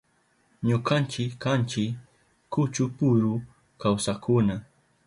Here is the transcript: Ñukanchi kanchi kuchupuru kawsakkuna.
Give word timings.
Ñukanchi 0.67 1.23
kanchi 1.43 1.83
kuchupuru 2.51 3.33
kawsakkuna. 3.81 4.55